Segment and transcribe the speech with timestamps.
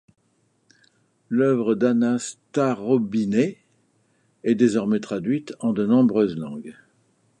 [1.29, 3.59] L’œuvre d’Anna Starobinets
[4.43, 6.73] est désormais traduite en de nombreuses langues.